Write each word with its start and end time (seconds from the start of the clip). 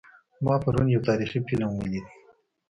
ما 0.43 0.55
پرون 0.63 0.87
یو 0.95 1.05
تاریخي 1.07 1.39
فلم 1.47 1.69
ولید 1.75 2.05